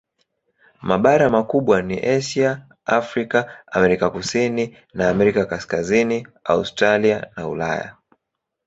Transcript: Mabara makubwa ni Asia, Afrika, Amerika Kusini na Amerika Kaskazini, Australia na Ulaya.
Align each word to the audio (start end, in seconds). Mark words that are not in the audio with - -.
Mabara 0.81 1.29
makubwa 1.29 1.81
ni 1.81 1.99
Asia, 1.99 2.65
Afrika, 2.85 3.57
Amerika 3.67 4.09
Kusini 4.09 4.77
na 4.93 5.09
Amerika 5.09 5.45
Kaskazini, 5.45 6.27
Australia 6.43 7.27
na 7.37 7.47
Ulaya. 7.47 7.95